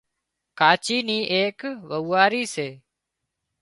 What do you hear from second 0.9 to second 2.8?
نِي ايڪ وئوئاري سي